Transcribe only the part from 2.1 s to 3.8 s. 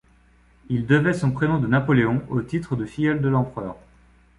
au titre de filleul de l'Empereur.